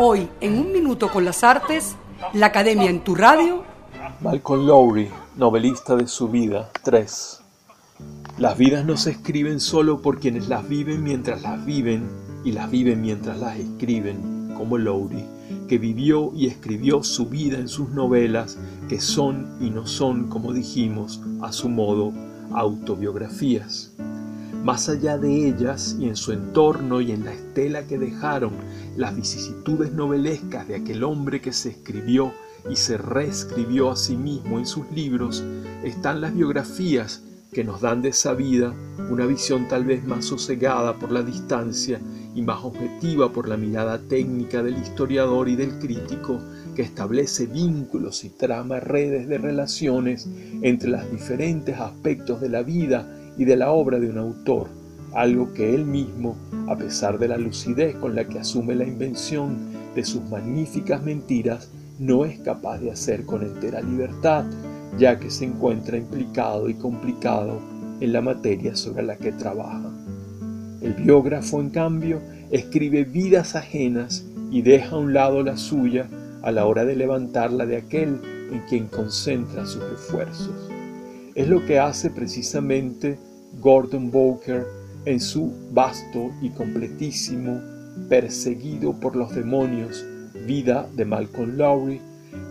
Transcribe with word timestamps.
Hoy, 0.00 0.28
en 0.40 0.60
un 0.60 0.72
minuto 0.72 1.10
con 1.10 1.24
las 1.24 1.42
artes, 1.42 1.96
la 2.32 2.46
Academia 2.46 2.88
en 2.88 3.02
tu 3.02 3.16
radio. 3.16 3.64
Malcolm 4.20 4.64
Lowry, 4.64 5.10
novelista 5.34 5.96
de 5.96 6.06
su 6.06 6.28
vida, 6.28 6.70
3. 6.84 7.42
Las 8.38 8.56
vidas 8.56 8.84
no 8.84 8.96
se 8.96 9.10
escriben 9.10 9.58
solo 9.58 10.00
por 10.00 10.20
quienes 10.20 10.48
las 10.48 10.68
viven 10.68 11.02
mientras 11.02 11.42
las 11.42 11.64
viven 11.66 12.08
y 12.44 12.52
las 12.52 12.70
viven 12.70 13.02
mientras 13.02 13.40
las 13.40 13.58
escriben, 13.58 14.54
como 14.56 14.78
Lowry, 14.78 15.26
que 15.68 15.78
vivió 15.78 16.30
y 16.32 16.46
escribió 16.46 17.02
su 17.02 17.26
vida 17.26 17.58
en 17.58 17.66
sus 17.66 17.88
novelas, 17.88 18.56
que 18.88 19.00
son 19.00 19.58
y 19.60 19.70
no 19.70 19.88
son, 19.88 20.28
como 20.28 20.52
dijimos, 20.52 21.20
a 21.42 21.50
su 21.50 21.68
modo, 21.68 22.12
autobiografías. 22.52 23.96
Más 24.62 24.88
allá 24.88 25.16
de 25.16 25.48
ellas 25.48 25.96
y 25.98 26.08
en 26.08 26.16
su 26.16 26.32
entorno 26.32 27.00
y 27.00 27.12
en 27.12 27.24
la 27.24 27.32
estela 27.32 27.86
que 27.86 27.98
dejaron 27.98 28.52
las 28.96 29.14
vicisitudes 29.14 29.92
novelescas 29.92 30.68
de 30.68 30.74
aquel 30.74 31.04
hombre 31.04 31.40
que 31.40 31.52
se 31.52 31.70
escribió 31.70 32.32
y 32.68 32.76
se 32.76 32.98
reescribió 32.98 33.90
a 33.90 33.96
sí 33.96 34.16
mismo 34.16 34.58
en 34.58 34.66
sus 34.66 34.90
libros, 34.90 35.42
están 35.84 36.20
las 36.20 36.34
biografías 36.34 37.22
que 37.52 37.64
nos 37.64 37.80
dan 37.80 38.02
de 38.02 38.10
esa 38.10 38.34
vida 38.34 38.74
una 39.10 39.24
visión 39.24 39.68
tal 39.68 39.84
vez 39.84 40.04
más 40.04 40.26
sosegada 40.26 40.98
por 40.98 41.12
la 41.12 41.22
distancia 41.22 42.00
y 42.34 42.42
más 42.42 42.62
objetiva 42.62 43.32
por 43.32 43.48
la 43.48 43.56
mirada 43.56 43.98
técnica 43.98 44.62
del 44.62 44.76
historiador 44.76 45.48
y 45.48 45.56
del 45.56 45.78
crítico 45.78 46.40
que 46.76 46.82
establece 46.82 47.46
vínculos 47.46 48.24
y 48.24 48.28
trama 48.28 48.80
redes 48.80 49.28
de 49.28 49.38
relaciones 49.38 50.28
entre 50.62 50.90
los 50.90 51.10
diferentes 51.10 51.78
aspectos 51.80 52.40
de 52.40 52.50
la 52.50 52.62
vida 52.62 53.17
y 53.38 53.44
de 53.44 53.56
la 53.56 53.70
obra 53.70 53.98
de 53.98 54.10
un 54.10 54.18
autor, 54.18 54.68
algo 55.14 55.54
que 55.54 55.74
él 55.74 55.86
mismo, 55.86 56.36
a 56.68 56.76
pesar 56.76 57.18
de 57.18 57.28
la 57.28 57.38
lucidez 57.38 57.94
con 57.96 58.14
la 58.14 58.28
que 58.28 58.40
asume 58.40 58.74
la 58.74 58.84
invención 58.84 59.56
de 59.94 60.04
sus 60.04 60.22
magníficas 60.28 61.02
mentiras, 61.02 61.70
no 61.98 62.24
es 62.24 62.38
capaz 62.40 62.78
de 62.78 62.90
hacer 62.90 63.24
con 63.24 63.42
entera 63.42 63.80
libertad, 63.80 64.44
ya 64.98 65.18
que 65.18 65.30
se 65.30 65.44
encuentra 65.44 65.96
implicado 65.96 66.68
y 66.68 66.74
complicado 66.74 67.60
en 68.00 68.12
la 68.12 68.20
materia 68.20 68.76
sobre 68.76 69.02
la 69.04 69.16
que 69.16 69.32
trabaja. 69.32 69.90
El 70.80 70.94
biógrafo, 70.94 71.60
en 71.60 71.70
cambio, 71.70 72.20
escribe 72.50 73.04
vidas 73.04 73.56
ajenas 73.56 74.24
y 74.50 74.62
deja 74.62 74.96
a 74.96 74.98
un 74.98 75.12
lado 75.12 75.42
la 75.42 75.56
suya 75.56 76.08
a 76.42 76.52
la 76.52 76.66
hora 76.66 76.84
de 76.84 76.96
levantarla 76.96 77.66
de 77.66 77.76
aquel 77.76 78.20
en 78.52 78.62
quien 78.68 78.86
concentra 78.86 79.66
sus 79.66 79.82
esfuerzos. 79.92 80.77
Es 81.38 81.46
lo 81.46 81.64
que 81.64 81.78
hace 81.78 82.10
precisamente 82.10 83.16
Gordon 83.60 84.10
Bowker 84.10 84.66
en 85.04 85.20
su 85.20 85.52
vasto 85.70 86.32
y 86.42 86.50
completísimo 86.50 87.60
Perseguido 88.08 88.98
por 88.98 89.14
los 89.14 89.32
demonios, 89.32 90.04
vida 90.48 90.88
de 90.96 91.04
Malcolm 91.04 91.56
Lowry, 91.56 92.00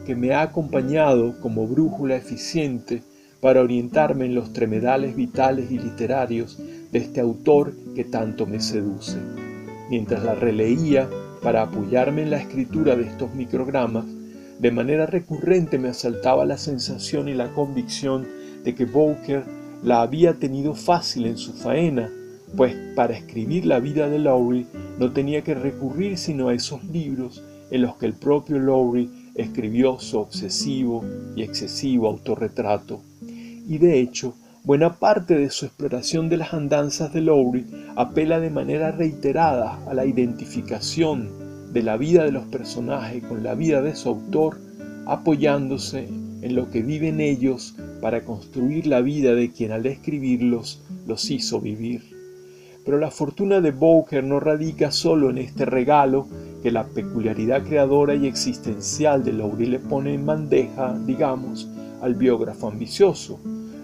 que 0.05 0.15
me 0.15 0.33
ha 0.33 0.41
acompañado 0.41 1.37
como 1.41 1.67
brújula 1.67 2.15
eficiente 2.15 3.03
para 3.41 3.59
orientarme 3.59 4.25
en 4.25 4.35
los 4.35 4.53
tremedales 4.53 5.17
vitales 5.17 5.69
y 5.69 5.79
literarios 5.79 6.57
de 6.57 6.99
este 6.99 7.19
autor 7.19 7.73
que 7.93 8.05
tanto 8.05 8.45
me 8.45 8.61
seduce. 8.61 9.17
Mientras 9.89 10.23
la 10.23 10.33
releía 10.33 11.09
para 11.43 11.63
apoyarme 11.63 12.21
en 12.21 12.29
la 12.29 12.37
escritura 12.37 12.95
de 12.95 13.03
estos 13.03 13.35
microgramas, 13.35 14.05
de 14.59 14.71
manera 14.71 15.05
recurrente 15.05 15.77
me 15.77 15.89
asaltaba 15.89 16.45
la 16.45 16.57
sensación 16.57 17.27
y 17.27 17.33
la 17.33 17.53
convicción 17.53 18.46
de 18.63 18.75
que 18.75 18.85
Bowker 18.85 19.43
la 19.83 20.01
había 20.01 20.33
tenido 20.33 20.73
fácil 20.73 21.25
en 21.25 21.37
su 21.37 21.53
faena, 21.53 22.09
pues 22.55 22.75
para 22.95 23.15
escribir 23.15 23.65
la 23.65 23.79
vida 23.79 24.09
de 24.09 24.19
Lowry 24.19 24.67
no 24.99 25.11
tenía 25.11 25.43
que 25.43 25.53
recurrir 25.53 26.17
sino 26.17 26.49
a 26.49 26.53
esos 26.53 26.83
libros 26.85 27.43
en 27.69 27.81
los 27.81 27.95
que 27.97 28.05
el 28.05 28.13
propio 28.13 28.59
Lowry 28.59 29.31
escribió 29.35 29.99
su 29.99 30.17
obsesivo 30.19 31.03
y 31.35 31.43
excesivo 31.43 32.07
autorretrato. 32.07 33.01
Y 33.21 33.77
de 33.77 33.99
hecho, 33.99 34.33
buena 34.63 34.97
parte 34.97 35.37
de 35.37 35.49
su 35.49 35.65
exploración 35.65 36.29
de 36.29 36.37
las 36.37 36.53
andanzas 36.53 37.13
de 37.13 37.21
Lowry 37.21 37.65
apela 37.95 38.39
de 38.39 38.49
manera 38.49 38.91
reiterada 38.91 39.79
a 39.85 39.93
la 39.93 40.05
identificación 40.05 41.73
de 41.73 41.83
la 41.83 41.97
vida 41.97 42.23
de 42.23 42.31
los 42.31 42.45
personajes 42.45 43.23
con 43.23 43.43
la 43.43 43.53
vida 43.53 43.81
de 43.81 43.95
su 43.95 44.09
autor, 44.09 44.57
apoyándose 45.05 46.07
en 46.41 46.55
lo 46.55 46.69
que 46.71 46.81
viven 46.81 47.19
ellos 47.19 47.75
para 48.01 48.23
construir 48.23 48.87
la 48.87 49.01
vida 49.01 49.33
de 49.33 49.51
quien 49.51 49.71
al 49.71 49.85
escribirlos 49.85 50.83
los 51.05 51.29
hizo 51.31 51.59
vivir. 51.61 52.01
Pero 52.85 52.99
la 52.99 53.11
fortuna 53.11 53.59
de 53.59 53.71
Bowker 53.71 54.23
no 54.23 54.39
radica 54.39 54.91
solo 54.91 55.29
en 55.29 55.39
este 55.39 55.65
regalo 55.65 56.27
que 56.63 56.71
la 56.71 56.85
peculiaridad 56.85 57.63
creadora 57.63 58.15
y 58.15 58.27
existencial 58.27 59.23
de 59.23 59.33
Lowry 59.33 59.65
le 59.65 59.79
pone 59.79 60.13
en 60.13 60.25
bandeja, 60.25 60.97
digamos, 61.05 61.69
al 62.01 62.15
biógrafo 62.15 62.69
ambicioso. 62.69 63.39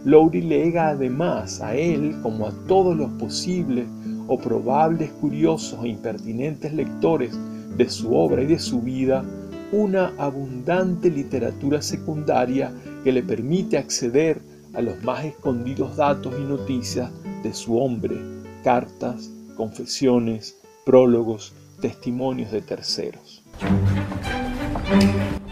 Lowry 0.06 0.42
lega 0.42 0.90
además 0.90 1.62
a 1.62 1.76
él, 1.76 2.16
como 2.22 2.48
a 2.48 2.52
todos 2.68 2.96
los 2.96 3.10
posibles 3.12 3.88
o 4.28 4.38
probables 4.38 5.12
curiosos 5.12 5.84
e 5.84 5.90
impertinentes 5.90 6.74
lectores 6.74 7.38
de 7.78 7.90
su 7.90 8.16
obra 8.16 8.44
y 8.44 8.48
de 8.48 8.60
su 8.60 8.82
vida, 8.82 9.26
una 9.74 10.14
abundante 10.20 11.10
literatura 11.10 11.82
secundaria 11.82 12.72
que 13.04 13.12
le 13.12 13.24
permite 13.24 13.80
acceder 13.80 14.40
a 14.76 14.82
los 14.82 15.04
más 15.04 15.26
escondidos 15.26 15.98
datos 15.98 16.32
y 16.40 16.44
noticias 16.44 17.10
de 17.42 17.54
su 17.56 17.78
hombre, 17.78 18.16
cartas, 18.64 19.32
confesiones, 19.58 20.56
prólogos, 20.86 21.54
testimonios 21.82 22.52
de 22.52 22.62
terceros. 22.62 23.44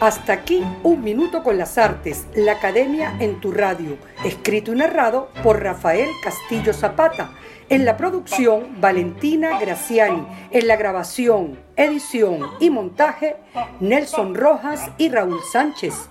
Hasta 0.01 0.33
aquí 0.33 0.63
un 0.81 1.03
minuto 1.03 1.43
con 1.43 1.59
las 1.59 1.77
artes, 1.77 2.25
la 2.33 2.53
academia 2.53 3.15
en 3.19 3.39
tu 3.39 3.51
radio, 3.51 3.99
escrito 4.25 4.73
y 4.73 4.75
narrado 4.75 5.29
por 5.43 5.61
Rafael 5.61 6.09
Castillo 6.23 6.73
Zapata. 6.73 7.33
En 7.69 7.85
la 7.85 7.97
producción, 7.97 8.81
Valentina 8.81 9.59
Graciani. 9.59 10.25
En 10.49 10.67
la 10.67 10.75
grabación, 10.75 11.59
edición 11.75 12.49
y 12.59 12.71
montaje, 12.71 13.35
Nelson 13.79 14.33
Rojas 14.33 14.89
y 14.97 15.09
Raúl 15.09 15.39
Sánchez. 15.51 16.09